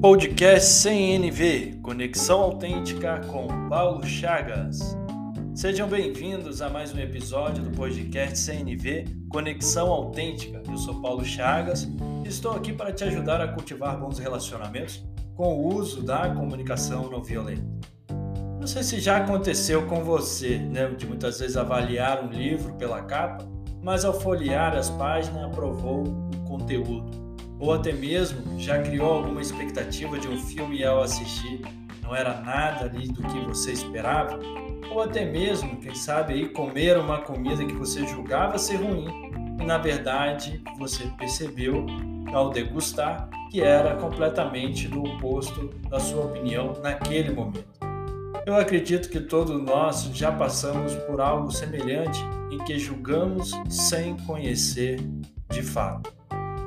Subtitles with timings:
[0.00, 4.96] Podcast CNV Conexão Autêntica com Paulo Chagas.
[5.54, 10.62] Sejam bem-vindos a mais um episódio do podcast CNV Conexão Autêntica.
[10.66, 11.86] Eu sou Paulo Chagas
[12.24, 15.04] e estou aqui para te ajudar a cultivar bons relacionamentos
[15.34, 17.62] com o uso da comunicação não violenta.
[18.58, 23.02] Não sei se já aconteceu com você, né, de muitas vezes avaliar um livro pela
[23.02, 23.46] capa,
[23.82, 27.29] mas ao folhear as páginas aprovou o conteúdo
[27.60, 31.60] ou até mesmo já criou alguma expectativa de um filme e ao assistir
[32.02, 34.40] não era nada ali do que você esperava,
[34.90, 39.06] ou até mesmo, quem sabe aí comer uma comida que você julgava ser ruim
[39.60, 41.86] e na verdade você percebeu
[42.32, 47.68] ao degustar que era completamente do oposto da sua opinião naquele momento.
[48.46, 52.20] Eu acredito que todos nós já passamos por algo semelhante
[52.50, 54.98] em que julgamos sem conhecer
[55.50, 56.19] de fato.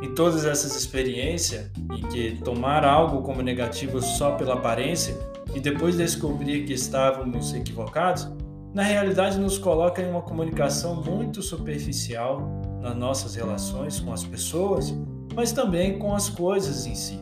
[0.03, 5.17] Em todas essas experiências, em que tomar algo como negativo só pela aparência
[5.55, 8.29] e depois descobrir que estávamos equivocados,
[8.73, 12.41] na realidade nos coloca em uma comunicação muito superficial
[12.81, 14.93] nas nossas relações com as pessoas,
[15.33, 17.17] mas também com as coisas em si.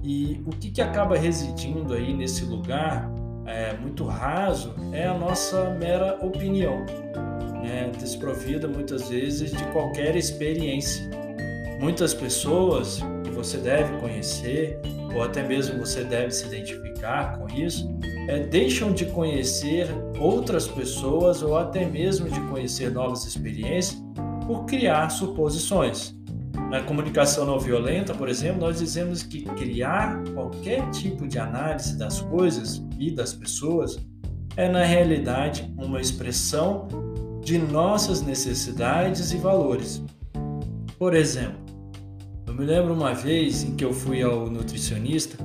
[0.00, 3.10] E o que, que acaba residindo aí nesse lugar
[3.44, 6.86] é, muito raso é a nossa mera opinião,
[7.64, 11.25] né, desprovida muitas vezes de qualquer experiência.
[11.78, 14.80] Muitas pessoas que você deve conhecer,
[15.14, 17.88] ou até mesmo você deve se identificar com isso,
[18.28, 19.88] é, deixam de conhecer
[20.18, 24.02] outras pessoas ou até mesmo de conhecer novas experiências
[24.46, 26.16] por criar suposições.
[26.70, 32.20] Na comunicação não violenta, por exemplo, nós dizemos que criar qualquer tipo de análise das
[32.22, 33.98] coisas e das pessoas
[34.56, 36.88] é, na realidade, uma expressão
[37.44, 40.02] de nossas necessidades e valores.
[40.98, 41.65] Por exemplo,
[42.56, 45.36] me lembro uma vez em que eu fui ao nutricionista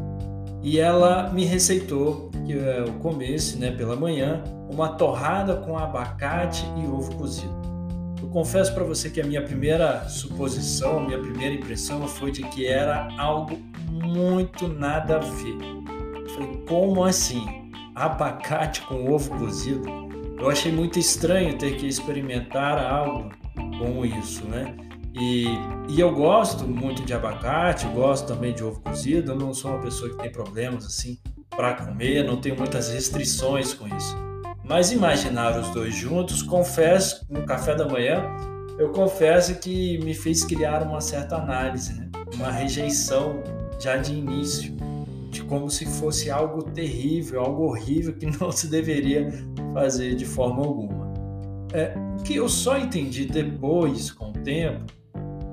[0.64, 6.88] e ela me receitou que eu comesse, né, pela manhã, uma torrada com abacate e
[6.88, 7.54] ovo cozido.
[8.22, 12.44] Eu confesso para você que a minha primeira suposição, a minha primeira impressão foi de
[12.44, 13.60] que era algo
[13.90, 15.58] muito nada a ver.
[16.16, 17.44] Eu falei, como assim?
[17.94, 19.84] Abacate com ovo cozido?
[20.40, 23.30] Eu achei muito estranho ter que experimentar algo
[23.78, 24.76] como isso, né?
[25.14, 25.46] E,
[25.90, 29.32] e eu gosto muito de abacate, gosto também de ovo cozido.
[29.32, 33.74] Eu não sou uma pessoa que tem problemas assim para comer, não tenho muitas restrições
[33.74, 34.16] com isso.
[34.64, 38.24] Mas imaginar os dois juntos, confesso, no café da manhã,
[38.78, 42.10] eu confesso que me fez criar uma certa análise, né?
[42.34, 43.44] uma rejeição
[43.80, 44.74] já de início,
[45.30, 49.30] de como se fosse algo terrível, algo horrível que não se deveria
[49.74, 51.12] fazer de forma alguma.
[51.74, 51.94] É,
[52.24, 54.86] que eu só entendi depois, com o tempo,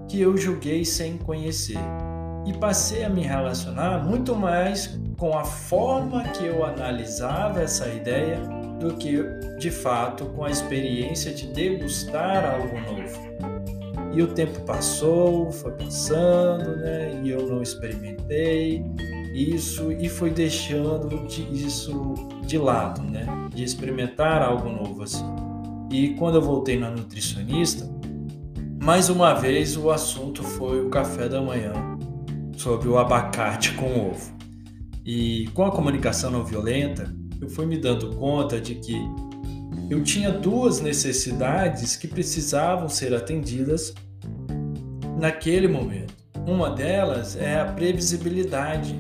[0.09, 1.79] que eu julguei sem conhecer
[2.47, 8.39] e passei a me relacionar muito mais com a forma que eu analisava essa ideia
[8.81, 9.23] do que
[9.59, 13.39] de fato com a experiência de degustar algo novo.
[14.15, 17.21] E o tempo passou, foi passando, né?
[17.23, 18.83] E eu não experimentei
[19.35, 22.15] isso e fui deixando de, isso
[22.47, 23.27] de lado, né?
[23.55, 25.27] De experimentar algo novo assim.
[25.91, 27.98] E quando eu voltei na nutricionista,
[28.89, 31.75] mais uma vez o assunto foi o café da manhã,
[32.57, 34.35] sobre o abacate com ovo.
[35.05, 38.97] E com a comunicação não violenta, eu fui me dando conta de que
[39.91, 43.93] eu tinha duas necessidades que precisavam ser atendidas
[45.19, 46.15] naquele momento.
[46.47, 48.99] Uma delas é a previsibilidade.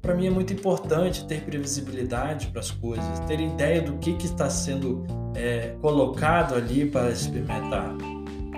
[0.00, 4.24] Para mim é muito importante ter previsibilidade para as coisas, ter ideia do que, que
[4.24, 7.94] está sendo é, colocado ali para experimentar.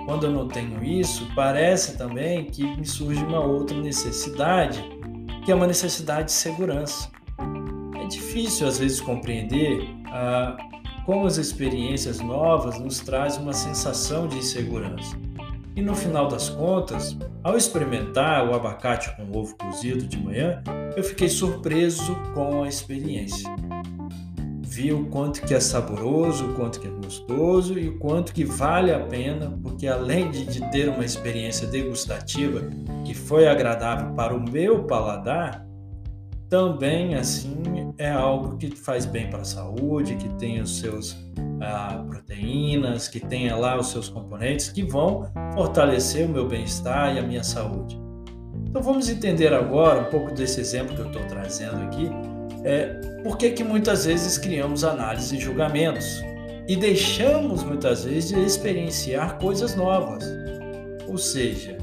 [0.05, 4.83] Quando eu não tenho isso, parece também que me surge uma outra necessidade,
[5.43, 7.09] que é uma necessidade de segurança.
[7.99, 10.55] É difícil às vezes compreender ah,
[11.05, 15.17] como as experiências novas nos trazem uma sensação de insegurança.
[15.75, 20.63] E no final das contas, ao experimentar o abacate com ovo cozido de manhã,
[20.95, 23.53] eu fiquei surpreso com a experiência
[24.75, 28.43] vi o quanto que é saboroso, o quanto que é gostoso e o quanto que
[28.43, 32.61] vale a pena, porque além de, de ter uma experiência degustativa
[33.05, 35.65] que foi agradável para o meu paladar,
[36.49, 41.15] também assim é algo que faz bem para a saúde, que tem os seus
[41.61, 47.19] ah, proteínas, que tenha lá os seus componentes que vão fortalecer o meu bem-estar e
[47.19, 47.97] a minha saúde.
[48.67, 52.09] Então vamos entender agora um pouco desse exemplo que eu estou trazendo aqui
[52.65, 52.87] é,
[53.23, 56.21] por que, que muitas vezes criamos análises e julgamentos
[56.67, 60.25] e deixamos muitas vezes de experienciar coisas novas.
[61.07, 61.77] Ou seja,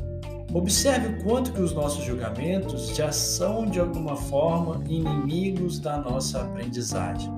[0.55, 6.43] Observe o quanto que os nossos julgamentos já são de alguma forma inimigos da nossa
[6.43, 7.33] aprendizagem,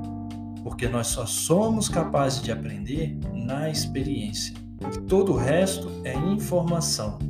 [0.65, 4.53] porque nós só somos capazes de aprender na experiência.
[5.07, 7.21] Todo o resto é informação.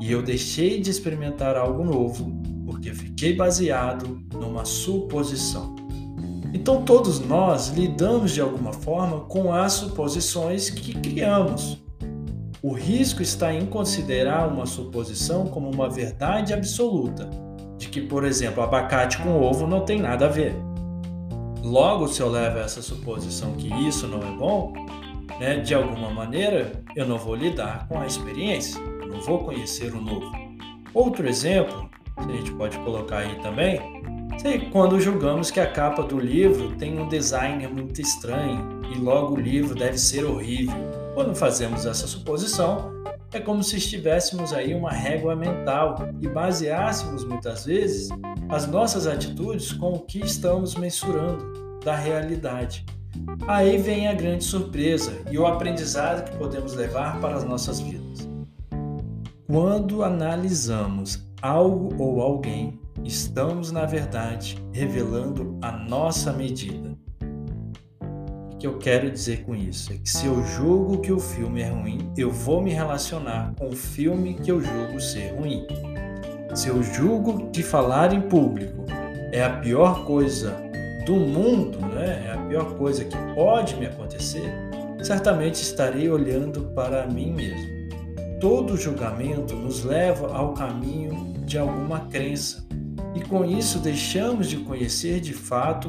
[0.00, 2.39] E eu deixei de experimentar algo novo
[2.80, 5.76] porque fiquei baseado numa suposição.
[6.52, 11.80] Então, todos nós lidamos de alguma forma com as suposições que criamos.
[12.62, 17.28] O risco está em considerar uma suposição como uma verdade absoluta,
[17.76, 20.56] de que, por exemplo, abacate com ovo não tem nada a ver.
[21.62, 24.72] Logo, se eu levo essa suposição que isso não é bom,
[25.38, 30.00] né, de alguma maneira eu não vou lidar com a experiência, não vou conhecer o
[30.00, 30.32] novo.
[30.92, 31.88] Outro exemplo,
[32.28, 34.00] a gente pode colocar aí também,
[34.72, 39.40] quando julgamos que a capa do livro tem um design muito estranho e logo o
[39.40, 40.74] livro deve ser horrível.
[41.14, 42.90] Quando fazemos essa suposição,
[43.32, 48.08] é como se estivéssemos aí uma régua mental e baseássemos muitas vezes
[48.48, 52.84] as nossas atitudes com o que estamos mensurando da realidade.
[53.46, 58.28] Aí vem a grande surpresa e o aprendizado que podemos levar para as nossas vidas.
[59.46, 66.96] Quando analisamos algo ou alguém, estamos, na verdade, revelando a nossa medida.
[68.52, 71.62] O que eu quero dizer com isso é que se eu julgo que o filme
[71.62, 75.66] é ruim, eu vou me relacionar com o filme que eu julgo ser ruim.
[76.54, 78.84] Se eu julgo que falar em público
[79.32, 80.54] é a pior coisa
[81.06, 82.26] do mundo, né?
[82.26, 84.52] é a pior coisa que pode me acontecer,
[85.02, 87.80] certamente estarei olhando para mim mesmo.
[88.40, 92.64] Todo julgamento nos leva ao caminho de alguma crença
[93.12, 95.88] e com isso deixamos de conhecer de fato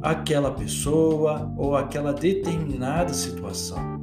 [0.00, 4.00] aquela pessoa ou aquela determinada situação.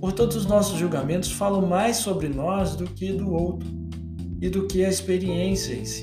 [0.00, 3.68] Portanto, os nossos julgamentos falam mais sobre nós do que do outro
[4.42, 6.02] e do que a experiência em si.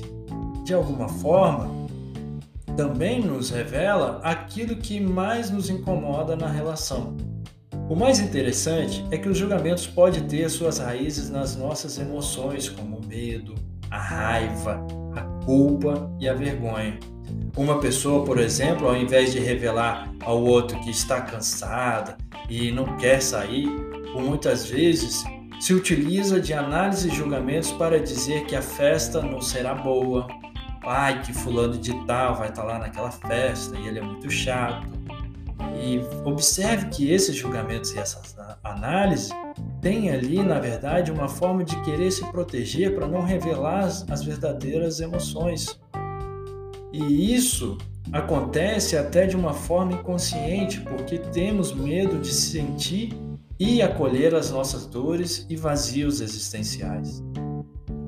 [0.64, 1.68] De alguma forma,
[2.74, 7.14] também nos revela aquilo que mais nos incomoda na relação
[7.88, 13.00] o mais interessante é que os julgamentos podem ter suas raízes nas nossas emoções, como
[13.00, 13.54] medo,
[13.90, 16.98] a raiva, a culpa e a vergonha.
[17.56, 22.16] Uma pessoa, por exemplo, ao invés de revelar ao outro que está cansada
[22.48, 23.66] e não quer sair,
[24.14, 25.24] muitas vezes
[25.60, 30.28] se utiliza de análise e julgamentos para dizer que a festa não será boa,
[30.84, 34.86] ai que fulano de tal vai estar lá naquela festa e ele é muito chato,
[35.80, 38.20] e observe que esses julgamentos e essa
[38.62, 39.32] análise
[39.80, 45.00] têm ali, na verdade, uma forma de querer se proteger para não revelar as verdadeiras
[45.00, 45.78] emoções.
[46.92, 47.78] E isso
[48.12, 53.12] acontece até de uma forma inconsciente, porque temos medo de sentir
[53.58, 57.22] e acolher as nossas dores e vazios existenciais.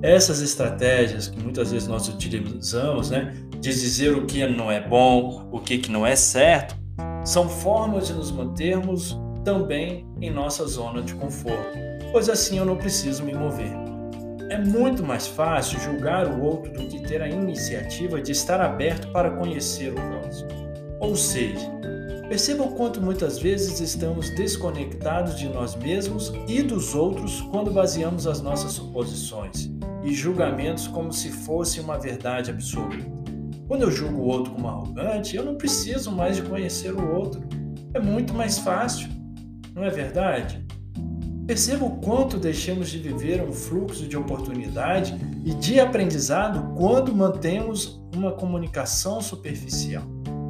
[0.03, 5.49] Essas estratégias que muitas vezes nós utilizamos, né, de dizer o que não é bom,
[5.53, 6.75] o que não é certo,
[7.25, 11.79] são formas de nos mantermos também em nossa zona de conforto,
[12.13, 13.73] pois assim eu não preciso me mover.
[14.51, 19.09] É muito mais fácil julgar o outro do que ter a iniciativa de estar aberto
[19.13, 20.49] para conhecer o próximo.
[20.99, 21.71] Ou seja,
[22.29, 28.27] perceba o quanto muitas vezes estamos desconectados de nós mesmos e dos outros quando baseamos
[28.27, 29.71] as nossas suposições
[30.03, 33.21] e julgamentos como se fosse uma verdade absoluta.
[33.69, 37.41] Quando eu julgo o outro como arrogante, eu não preciso mais de conhecer o outro.
[37.95, 39.09] É muito mais fácil,
[39.75, 40.65] não é verdade?
[41.47, 48.01] Perceba o quanto deixamos de viver um fluxo de oportunidade e de aprendizado quando mantemos
[48.15, 50.05] uma comunicação superficial,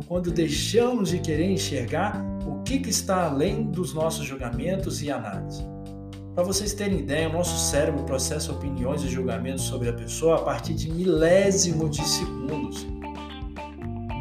[0.06, 5.64] quando deixamos de querer enxergar o que, está além dos nossos julgamentos e análises.
[6.34, 10.42] Para vocês terem ideia, o nosso cérebro processa opiniões e julgamentos sobre a pessoa a
[10.42, 12.86] partir de milésimos de segundos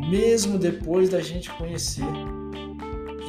[0.10, 2.04] mesmo depois da gente conhecer.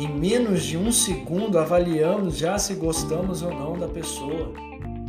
[0.00, 4.50] Em menos de um segundo avaliamos já se gostamos ou não da pessoa.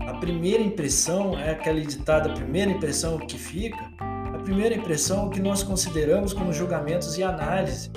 [0.05, 5.63] A primeira impressão é aquela ditada primeira impressão que fica, a primeira impressão que nós
[5.63, 7.89] consideramos como julgamentos e análise.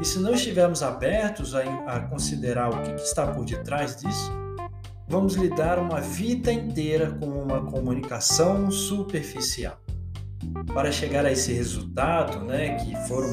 [0.00, 4.32] E se não estivermos abertos a, a considerar o que, que está por detrás disso,
[5.06, 9.78] vamos lidar uma vida inteira com uma comunicação superficial
[10.74, 13.30] para chegar a esse resultado, né, que foram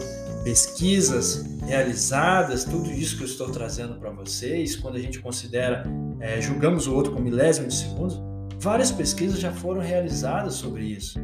[0.47, 5.83] pesquisas realizadas, tudo isso que eu estou trazendo para vocês, quando a gente considera,
[6.21, 8.17] é, julgamos o outro com milésimo de segundos,
[8.57, 11.19] várias pesquisas já foram realizadas sobre isso.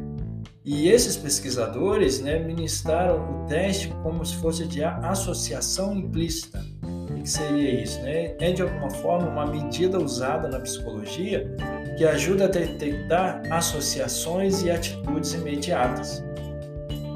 [0.66, 6.62] E esses pesquisadores né, ministraram o teste como se fosse de associação implícita.
[7.10, 8.02] O que seria isso?
[8.02, 8.36] Né?
[8.42, 11.50] É de alguma forma uma medida usada na psicologia
[11.98, 16.22] que ajuda a detectar associações e atitudes imediatas.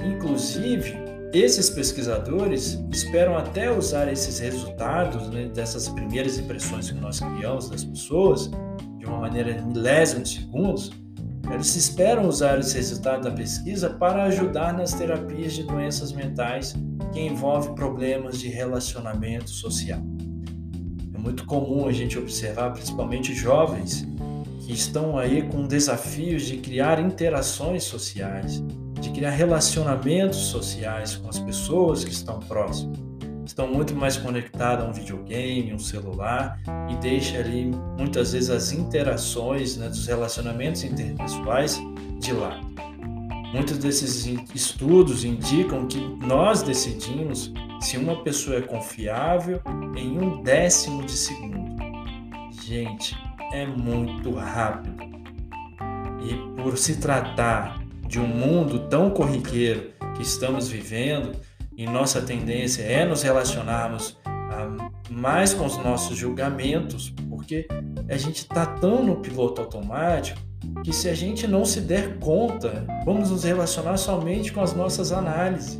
[0.05, 7.69] Inclusive, esses pesquisadores esperam até usar esses resultados, né, dessas primeiras impressões que nós criamos
[7.69, 8.49] das pessoas,
[8.97, 10.91] de uma maneira milésima de segundos,
[11.51, 16.75] eles esperam usar esse resultado da pesquisa para ajudar nas terapias de doenças mentais
[17.13, 20.01] que envolvem problemas de relacionamento social.
[21.13, 24.05] É muito comum a gente observar, principalmente jovens,
[24.59, 28.61] que estão aí com desafios de criar interações sociais,
[29.07, 32.99] de criar relacionamentos sociais com as pessoas que estão próximas.
[33.45, 36.59] Estão muito mais conectados a um videogame, um celular
[36.89, 41.79] e deixa ali muitas vezes as interações né, dos relacionamentos interpessoais
[42.19, 42.67] de lado.
[43.53, 49.61] Muitos desses estudos indicam que nós decidimos se uma pessoa é confiável
[49.95, 51.77] em um décimo de segundo.
[52.65, 53.15] Gente,
[53.53, 55.07] é muito rápido.
[56.21, 57.76] E por se tratar
[58.07, 61.33] de um mundo tão corriqueiro que estamos vivendo,
[61.75, 67.67] e nossa tendência é nos relacionarmos ah, mais com os nossos julgamentos, porque
[68.09, 70.39] a gente está tão no piloto automático
[70.83, 75.11] que se a gente não se der conta, vamos nos relacionar somente com as nossas
[75.11, 75.79] análises.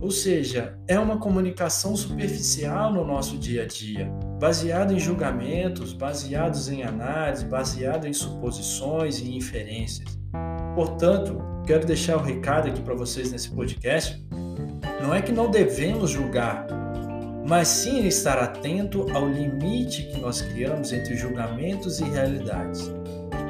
[0.00, 6.68] Ou seja, é uma comunicação superficial no nosso dia a dia, baseada em julgamentos, baseados
[6.68, 10.17] em análise, baseado em suposições e inferências.
[10.78, 14.24] Portanto, quero deixar o recado aqui para vocês nesse podcast.
[15.02, 16.68] Não é que não devemos julgar,
[17.48, 22.92] mas sim estar atento ao limite que nós criamos entre julgamentos e realidades.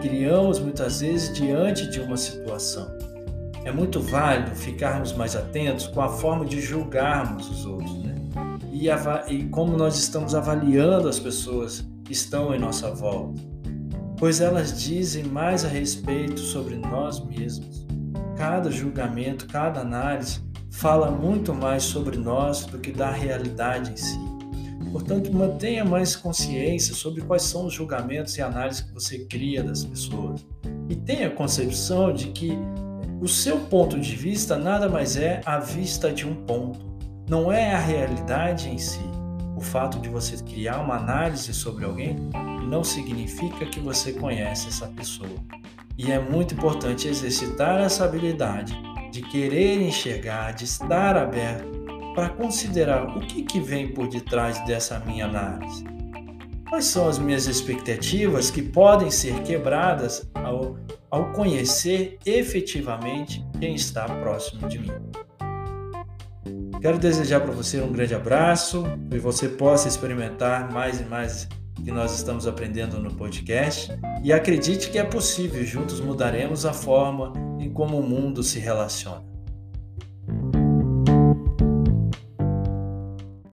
[0.01, 2.89] criamos muitas vezes diante de uma situação.
[3.63, 8.15] É muito válido ficarmos mais atentos com a forma de julgarmos os outros, né?
[8.73, 8.89] E,
[9.31, 13.58] e como nós estamos avaliando as pessoas que estão em nossa volta
[14.19, 17.87] pois elas dizem mais a respeito sobre nós mesmos.
[18.37, 24.19] Cada julgamento, cada análise fala muito mais sobre nós do que da realidade em si.
[24.93, 29.85] Portanto, mantenha mais consciência sobre quais são os julgamentos e análises que você cria das
[29.85, 30.47] pessoas.
[30.89, 32.59] E tenha a concepção de que
[33.21, 36.81] o seu ponto de vista nada mais é a vista de um ponto,
[37.29, 39.18] não é a realidade em si.
[39.59, 42.15] O fato de você criar uma análise sobre alguém
[42.69, 45.35] não significa que você conhece essa pessoa.
[45.99, 48.73] E é muito importante exercitar essa habilidade
[49.11, 51.67] de querer enxergar, de estar aberto
[52.15, 55.85] para considerar o que, que vem por detrás dessa minha análise.
[56.69, 60.77] Quais são as minhas expectativas que podem ser quebradas ao,
[61.11, 64.93] ao conhecer efetivamente quem está próximo de mim?
[66.81, 71.49] Quero desejar para você um grande abraço e você possa experimentar mais e mais
[71.85, 73.93] que nós estamos aprendendo no podcast
[74.23, 79.28] e acredite que é possível, juntos mudaremos a forma em como o mundo se relaciona.